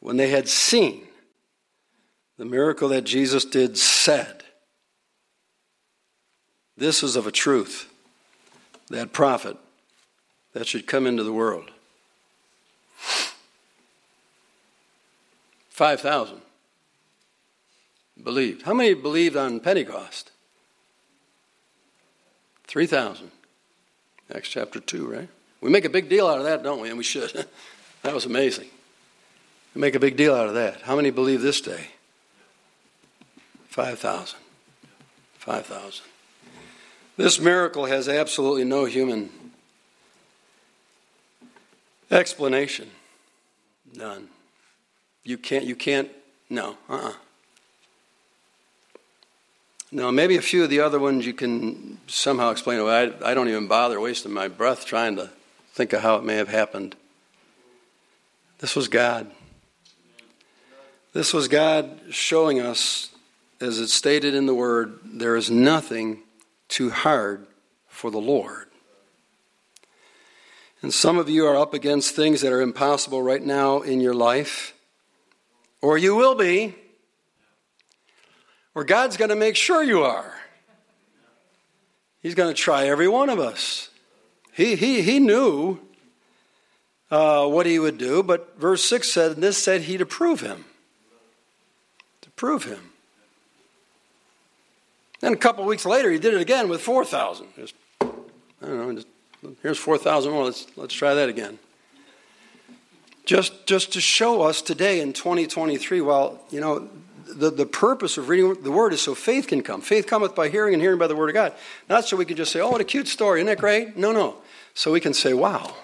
[0.00, 1.04] when they had seen
[2.36, 4.42] the miracle that Jesus did, said,
[6.76, 7.89] This is of a truth,
[8.90, 9.56] that prophet
[10.52, 11.70] that should come into the world.
[15.70, 16.42] 5,000
[18.22, 18.62] believed.
[18.62, 20.30] How many believed on Pentecost?
[22.66, 23.30] 3,000.
[24.34, 25.28] Acts chapter 2, right?
[25.60, 26.88] We make a big deal out of that, don't we?
[26.88, 27.32] And we should.
[28.02, 28.68] that was amazing.
[29.74, 30.82] We make a big deal out of that.
[30.82, 31.88] How many believe this day?
[33.68, 34.38] 5,000.
[35.38, 36.04] 5,000.
[37.20, 39.28] This miracle has absolutely no human
[42.10, 42.88] explanation.
[43.94, 44.28] None.
[45.22, 46.08] You can't, you can't,
[46.48, 47.08] no, uh uh-uh.
[47.08, 47.12] uh
[49.92, 53.12] No, maybe a few of the other ones you can somehow explain away.
[53.22, 55.28] I, I don't even bother wasting my breath trying to
[55.74, 56.96] think of how it may have happened.
[58.60, 59.30] This was God.
[61.12, 63.10] This was God showing us,
[63.60, 66.22] as it's stated in the Word, there is nothing
[66.70, 67.46] too hard
[67.86, 68.68] for the Lord.
[70.80, 74.14] And some of you are up against things that are impossible right now in your
[74.14, 74.72] life,
[75.82, 76.74] or you will be,
[78.74, 80.32] or God's going to make sure you are.
[82.22, 83.90] He's going to try every one of us.
[84.52, 85.80] He, he, he knew
[87.10, 90.40] uh, what he would do, but verse 6 said, and this said he to prove
[90.40, 90.64] him.
[92.22, 92.89] To prove him.
[95.20, 97.46] Then a couple weeks later, he did it again with 4,000.
[97.56, 98.06] Just, I
[98.62, 99.06] don't know, just
[99.62, 100.44] Here's 4,000 more.
[100.44, 101.58] Let's, let's try that again.
[103.24, 106.88] Just, just to show us today in 2023, well, you know,
[107.26, 109.82] the, the purpose of reading the Word is so faith can come.
[109.82, 111.54] Faith cometh by hearing, and hearing by the Word of God.
[111.88, 113.40] Not so we can just say, oh, what a cute story.
[113.40, 113.96] Isn't that great?
[113.96, 114.36] No, no.
[114.74, 115.74] So we can say, wow.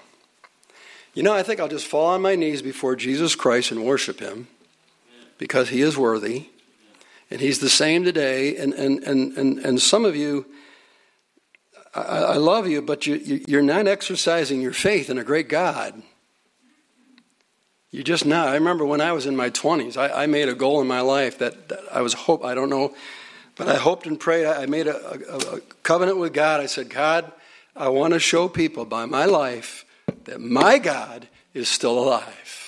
[1.13, 4.19] You know, I think I'll just fall on my knees before Jesus Christ and worship
[4.19, 4.47] Him
[5.37, 6.47] because He is worthy.
[7.29, 8.55] And He's the same today.
[8.57, 10.45] And, and, and, and, and some of you,
[11.93, 16.01] I, I love you, but you, you're not exercising your faith in a great God.
[17.89, 18.49] You're just not.
[18.49, 21.01] I remember when I was in my 20s, I, I made a goal in my
[21.01, 22.43] life that, that, I was hope.
[22.43, 22.93] I don't know,
[23.55, 24.45] but I hoped and prayed.
[24.45, 24.97] I made a,
[25.33, 26.59] a, a covenant with God.
[26.59, 27.31] I said, God,
[27.75, 29.85] I want to show people by my life
[30.25, 32.66] that my God is still alive.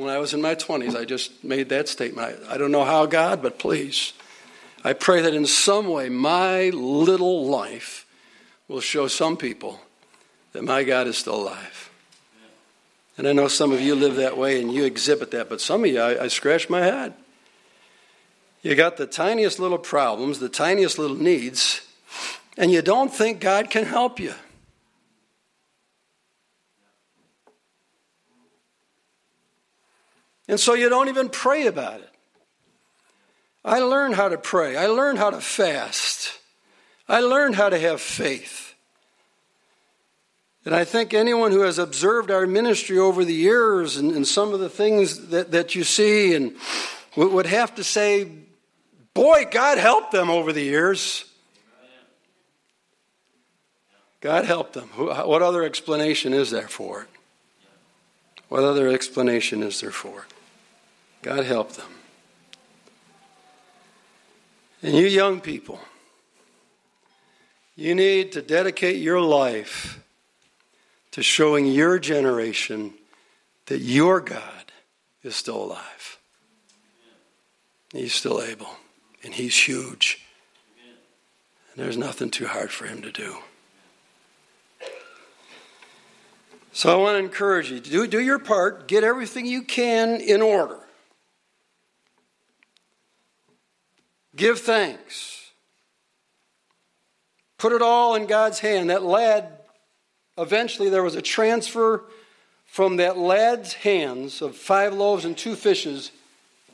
[0.00, 2.40] When I was in my 20s, I just made that statement.
[2.48, 4.14] I, I don't know how, God, but please.
[4.82, 8.06] I pray that in some way my little life
[8.66, 9.78] will show some people
[10.52, 11.90] that my God is still alive.
[13.18, 15.84] And I know some of you live that way and you exhibit that, but some
[15.84, 17.12] of you, I, I scratch my head.
[18.62, 21.82] You got the tiniest little problems, the tiniest little needs,
[22.56, 24.32] and you don't think God can help you.
[30.50, 32.10] And so you don't even pray about it.
[33.64, 34.76] I learned how to pray.
[34.76, 36.40] I learned how to fast.
[37.08, 38.74] I learned how to have faith.
[40.64, 44.52] And I think anyone who has observed our ministry over the years and, and some
[44.52, 46.56] of the things that, that you see and
[47.14, 48.28] would have to say,
[49.14, 51.26] boy, God helped them over the years.
[54.20, 54.88] God helped them.
[54.88, 57.08] What other explanation is there for it?
[58.48, 60.34] What other explanation is there for it?
[61.22, 61.86] God help them.
[64.82, 65.78] And you young people,
[67.76, 70.00] you need to dedicate your life
[71.12, 72.94] to showing your generation
[73.66, 74.72] that your God
[75.22, 76.18] is still alive.
[77.92, 78.68] He's still able,
[79.22, 80.24] and He's huge.
[81.74, 83.36] And there's nothing too hard for Him to do.
[86.72, 90.40] So I want to encourage you do, do your part, get everything you can in
[90.40, 90.78] order.
[94.40, 95.50] Give thanks.
[97.58, 98.88] Put it all in God's hand.
[98.88, 99.52] That lad,
[100.38, 102.04] eventually, there was a transfer
[102.64, 106.10] from that lad's hands of five loaves and two fishes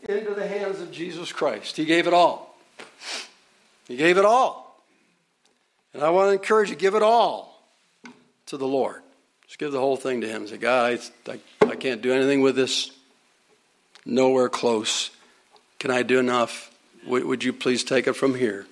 [0.09, 1.77] into the hands of Jesus Christ.
[1.77, 2.57] He gave it all.
[3.89, 4.81] He gave it all.
[5.93, 7.69] And I want to encourage you give it all
[8.47, 9.03] to the Lord.
[9.49, 10.47] Just give the whole thing to Him.
[10.47, 12.93] Say, God, I, I, can't do anything with this.
[14.05, 15.11] Nowhere close.
[15.81, 16.71] Can I do enough?
[17.07, 18.67] Would you please take it from here?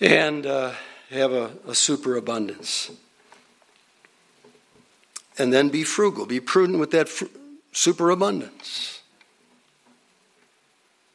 [0.00, 0.72] And uh,
[1.10, 2.90] have a, a superabundance.
[5.38, 7.24] And then be frugal, be prudent with that fr-
[7.72, 9.00] superabundance.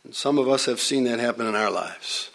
[0.04, 2.30] And some of us have seen that happen in our lives.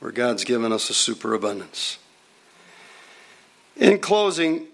[0.00, 1.98] where God's given us a superabundance.
[3.76, 4.66] In closing,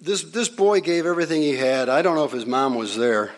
[0.00, 1.88] this, this boy gave everything he had.
[1.88, 3.32] I don't know if his mom was there.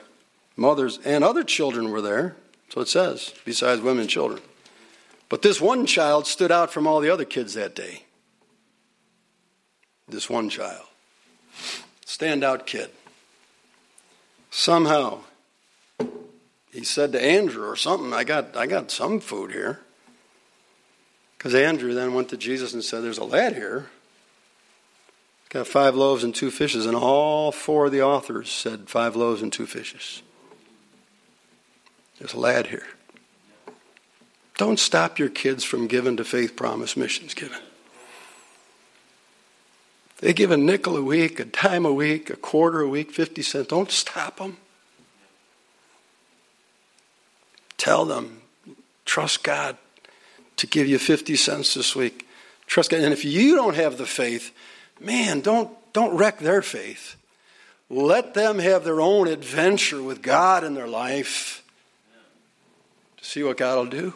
[0.57, 2.37] Mothers and other children were there.
[2.69, 4.41] So it says, besides women and children.
[5.29, 8.05] But this one child stood out from all the other kids that day.
[10.09, 10.87] This one child.
[12.07, 12.91] Standout kid.
[14.51, 15.21] Somehow,
[16.71, 19.81] he said to Andrew or something, I got, I got some food here.
[21.39, 23.91] Because Andrew then went to Jesus and said, There's a lad here.
[25.49, 29.43] Got five loaves and two fishes, and all four of the authors said five loaves
[29.43, 30.23] and two fishes.
[32.23, 32.87] There's a lad here.
[34.57, 37.59] Don't stop your kids from giving to Faith Promise Missions giving.
[40.21, 43.43] They give a nickel a week, a dime a week, a quarter a week, 50
[43.43, 43.67] cents.
[43.67, 44.59] Don't stop them.
[47.77, 48.43] Tell them,
[49.05, 49.77] trust God
[50.59, 52.29] to give you 50 cents this week.
[52.69, 53.01] Trust God.
[53.01, 54.55] And if you don't have the faith,
[55.01, 57.17] man, don't, don't wreck their faith.
[57.91, 61.62] Let them have their own adventure with God in their life
[63.23, 64.15] see what God will do.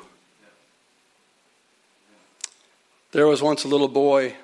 [3.13, 4.35] There was once a little boy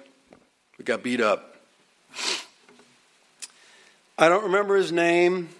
[0.78, 1.56] who got beat up.
[4.16, 5.50] I don't remember his name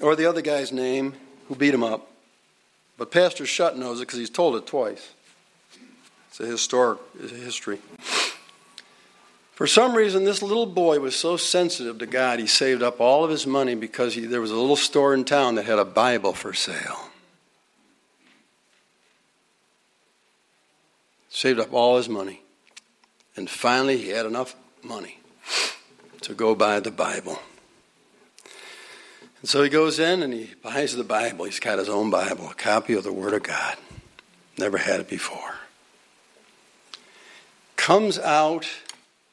[0.00, 1.14] or the other guy's name
[1.46, 2.08] who beat him up.
[2.98, 5.12] But Pastor Shutt knows it because he's told it twice.
[6.28, 7.78] It's a historic it's a history.
[9.52, 13.22] For some reason, this little boy was so sensitive to God, he saved up all
[13.22, 15.84] of his money because he, there was a little store in town that had a
[15.84, 17.11] Bible for sale.
[21.34, 22.42] Saved up all his money.
[23.36, 25.18] And finally, he had enough money
[26.20, 27.38] to go buy the Bible.
[29.40, 31.46] And so he goes in and he buys the Bible.
[31.46, 33.78] He's got his own Bible, a copy of the Word of God.
[34.58, 35.54] Never had it before.
[37.76, 38.68] Comes out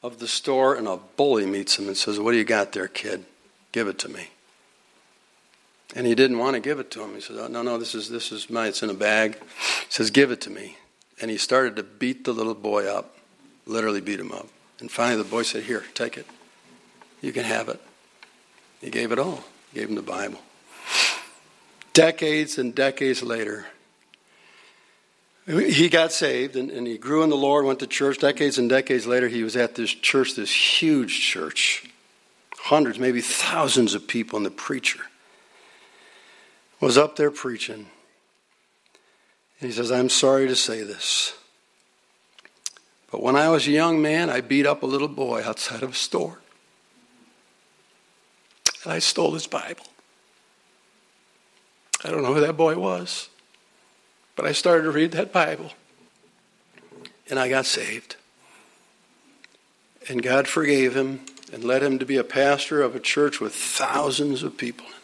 [0.02, 2.88] of the store and a bully meets him and says, What do you got there,
[2.88, 3.26] kid?
[3.72, 4.30] Give it to me.
[5.94, 7.14] And he didn't want to give it to him.
[7.14, 8.68] He said, oh, No, no, this is, this is mine.
[8.68, 9.34] It's in a bag.
[9.34, 10.78] He says, Give it to me.
[11.20, 13.16] And he started to beat the little boy up,
[13.66, 14.48] literally beat him up.
[14.80, 16.26] And finally, the boy said, Here, take it.
[17.20, 17.80] You can have it.
[18.80, 19.44] He gave it all
[19.74, 20.40] gave him the Bible.
[21.92, 23.66] Decades and decades later,
[25.46, 28.18] he got saved and, and, he grew in the Lord, went to church.
[28.18, 31.90] Decades and decades later, he was at this church, this huge church.
[32.56, 35.00] Hundreds, maybe thousands of people, and the preacher
[36.78, 37.86] was up there preaching.
[39.60, 41.34] And he says, I'm sorry to say this,
[43.10, 45.92] but when I was a young man, I beat up a little boy outside of
[45.92, 46.40] a store
[48.84, 49.84] and I stole his Bible.
[52.04, 53.28] I don't know who that boy was,
[54.36, 55.72] but I started to read that Bible,
[57.28, 58.16] and I got saved.
[60.08, 61.20] And God forgave him
[61.52, 64.92] and led him to be a pastor of a church with thousands of people in
[64.92, 64.98] it.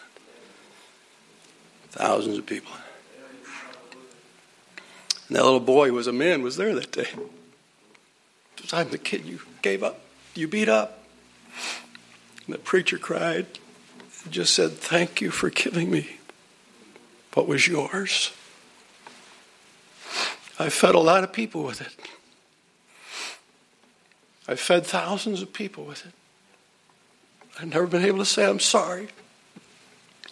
[1.90, 2.85] Thousands of people in it.
[5.28, 7.08] And that little boy who was a man was there that day.
[8.72, 10.00] I'm the kid you gave up,
[10.34, 11.04] you beat up.
[12.46, 13.46] And the preacher cried
[14.24, 16.16] and just said, Thank you for giving me
[17.34, 18.32] what was yours.
[20.58, 21.94] I fed a lot of people with it.
[24.48, 26.12] I fed thousands of people with it.
[27.60, 29.08] I've never been able to say I'm sorry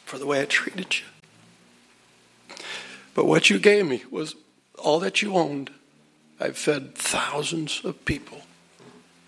[0.04, 1.04] for the way I treated you.
[3.14, 4.34] But what you gave me was
[4.84, 5.70] all that you owned.
[6.38, 8.42] I've fed thousands of people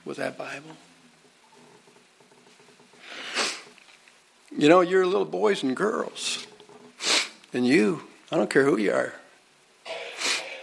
[0.05, 0.77] with that Bible.
[4.57, 6.47] You know, you're little boys and girls.
[7.53, 9.15] And you, I don't care who you are.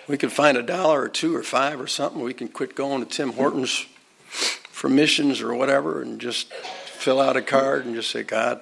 [0.07, 2.21] We can find a dollar or two or five or something.
[2.21, 3.85] We can quit going to Tim Hortons
[4.27, 8.59] for missions or whatever and just fill out a card and just say, God,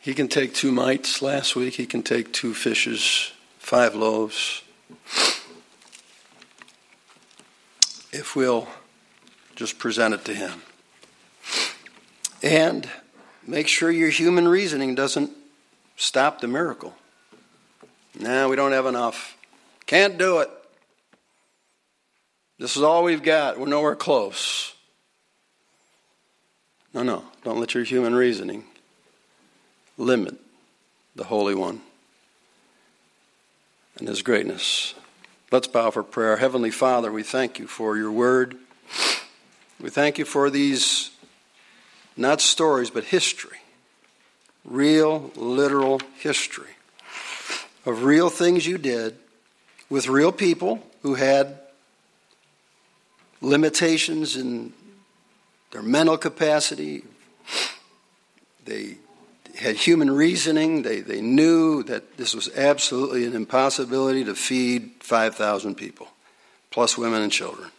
[0.00, 1.74] he can take two mites last week.
[1.74, 3.32] He can take two fishes,
[3.68, 4.62] five loaves.
[8.10, 8.66] If we'll
[9.56, 10.62] just present it to him.
[12.42, 12.88] And
[13.46, 15.32] make sure your human reasoning doesn't
[15.96, 16.94] stop the miracle.
[18.18, 19.36] Nah, we don't have enough.
[19.84, 20.48] Can't do it.
[22.58, 23.60] This is all we've got.
[23.60, 24.72] We're nowhere close.
[26.94, 27.22] No, no.
[27.44, 28.64] Don't let your human reasoning
[29.98, 30.36] limit
[31.14, 31.82] the Holy One
[33.98, 34.94] and His greatness.
[35.50, 36.36] Let's bow for prayer.
[36.36, 38.56] Heavenly Father, we thank you for your word.
[39.80, 41.10] We thank you for these
[42.16, 43.58] not stories, but history.
[44.64, 46.72] Real, literal history
[47.86, 49.16] of real things you did
[49.88, 51.58] with real people who had
[53.40, 54.72] limitations in
[55.70, 57.04] their mental capacity.
[58.64, 58.98] They
[59.56, 60.82] had human reasoning.
[60.82, 66.08] They, they knew that this was absolutely an impossibility to feed 5,000 people,
[66.70, 67.70] plus women and children.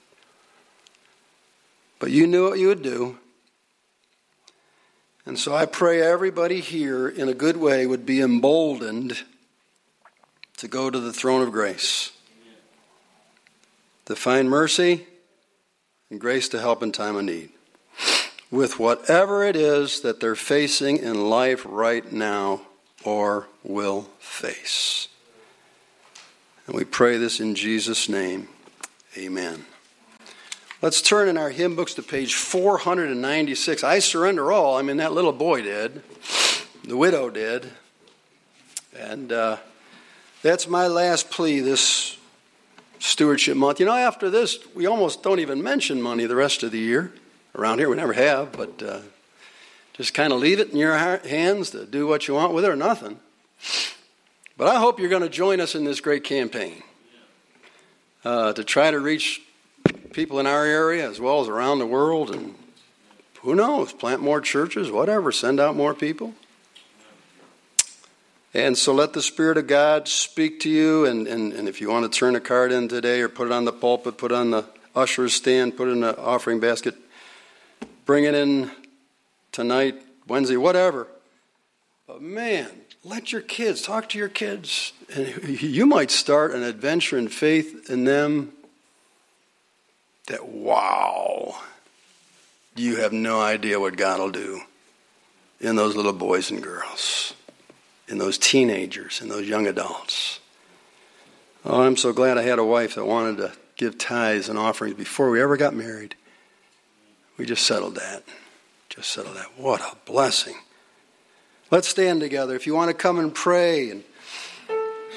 [2.00, 3.18] But you knew what you would do.
[5.26, 9.24] And so I pray everybody here, in a good way, would be emboldened
[10.58, 12.12] to go to the throne of grace,
[14.06, 15.06] to find mercy
[16.10, 17.52] and grace to help in time of need
[18.52, 22.62] with whatever it is that they're facing in life right now
[23.04, 25.08] or will face.
[26.68, 28.48] And we pray this in Jesus' name.
[29.18, 29.66] Amen.
[30.82, 33.84] Let's turn in our hymn books to page 496.
[33.84, 34.78] I surrender all.
[34.78, 36.02] I mean, that little boy did,
[36.86, 37.70] the widow did.
[38.98, 39.58] And uh,
[40.42, 42.18] that's my last plea this
[43.00, 43.80] stewardship month.
[43.80, 47.14] You know, after this, we almost don't even mention money the rest of the year.
[47.56, 49.00] Around here, we never have, but uh,
[49.94, 52.70] just kind of leave it in your hands to do what you want with it
[52.70, 53.20] or nothing.
[54.56, 56.84] But I hope you're going to join us in this great campaign
[58.24, 59.42] uh, to try to reach
[60.14, 62.34] people in our area as well as around the world.
[62.36, 62.56] And
[63.42, 66.34] who knows, plant more churches, whatever, send out more people.
[68.54, 71.06] And so let the Spirit of God speak to you.
[71.06, 73.54] And, and, and if you want to turn a card in today or put it
[73.54, 76.96] on the pulpit, put it on the usher's stand, put it in the offering basket,
[78.10, 78.72] bring it in
[79.52, 79.94] tonight,
[80.28, 81.06] Wednesday, whatever.
[82.08, 82.68] But man,
[83.04, 84.94] let your kids talk to your kids.
[85.14, 88.54] And you might start an adventure in faith in them
[90.26, 91.62] that, wow,
[92.76, 94.62] you have no idea what God will do
[95.62, 97.36] in those little boys and girls,
[98.08, 100.40] in those teenagers, in those young adults.
[101.64, 104.96] Oh, I'm so glad I had a wife that wanted to give tithes and offerings
[104.96, 106.16] before we ever got married.
[107.40, 108.24] We just settled that.
[108.90, 109.48] Just settled that.
[109.58, 110.56] What a blessing.
[111.72, 112.54] Let's stand together.
[112.54, 114.04] If you want to come and pray, and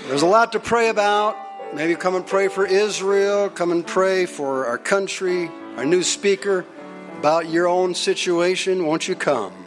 [0.07, 1.37] there's a lot to pray about.
[1.75, 6.65] Maybe come and pray for Israel, come and pray for our country, our new speaker,
[7.19, 8.87] about your own situation.
[8.87, 9.62] Won't you come?